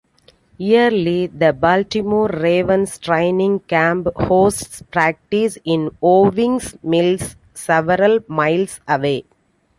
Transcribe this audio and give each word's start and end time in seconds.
Yearly, 0.57 1.27
the 1.27 1.53
Baltimore 1.53 2.27
Ravens 2.27 2.97
Training 2.97 3.59
camp 3.59 4.07
hosts 4.15 4.81
practice 4.89 5.59
in 5.63 5.95
Owings 6.01 6.75
Mills, 6.81 7.35
several 7.53 8.17
miles 8.27 8.79
away. 8.87 9.25